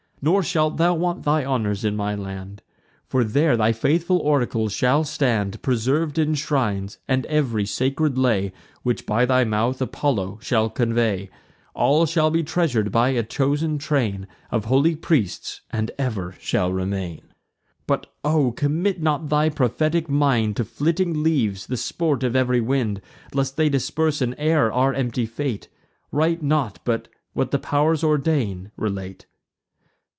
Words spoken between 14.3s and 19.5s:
Of holy priests, and ever shall remain. But O! commit not thy